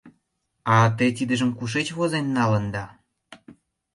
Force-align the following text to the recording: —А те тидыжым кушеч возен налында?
—А 0.75 0.77
те 0.97 1.05
тидыжым 1.17 1.51
кушеч 1.57 1.87
возен 1.97 2.25
налында? 2.35 2.85